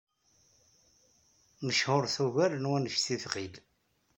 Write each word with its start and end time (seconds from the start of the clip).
Mechuṛet 1.65 2.15
ugar 2.25 2.51
n 2.57 2.69
wanect 2.69 3.07
ay 3.13 3.19
tɣil. 3.23 3.53